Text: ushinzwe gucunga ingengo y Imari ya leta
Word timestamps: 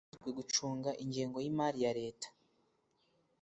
ushinzwe 0.03 0.29
gucunga 0.37 0.89
ingengo 1.03 1.37
y 1.43 1.47
Imari 1.51 1.77
ya 1.85 1.91
leta 1.99 2.27